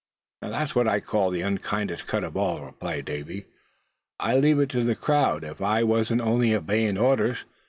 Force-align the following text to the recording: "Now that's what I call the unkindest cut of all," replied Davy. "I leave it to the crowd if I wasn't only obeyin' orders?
"Now 0.41 0.49
that's 0.49 0.73
what 0.73 0.87
I 0.87 0.99
call 0.99 1.29
the 1.29 1.41
unkindest 1.43 2.07
cut 2.07 2.23
of 2.23 2.35
all," 2.35 2.65
replied 2.65 3.05
Davy. 3.05 3.45
"I 4.19 4.35
leave 4.35 4.59
it 4.59 4.69
to 4.69 4.83
the 4.83 4.95
crowd 4.95 5.43
if 5.43 5.61
I 5.61 5.83
wasn't 5.83 6.21
only 6.21 6.55
obeyin' 6.55 6.97
orders? 6.97 7.43